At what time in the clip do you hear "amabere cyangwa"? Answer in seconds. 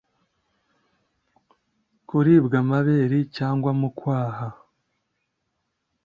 2.63-3.71